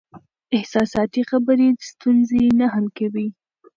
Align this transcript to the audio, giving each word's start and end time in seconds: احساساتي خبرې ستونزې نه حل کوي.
احساساتي 0.57 1.21
خبرې 1.31 1.67
ستونزې 1.89 2.41
نه 2.59 2.67
حل 2.73 2.87
کوي. 2.97 3.27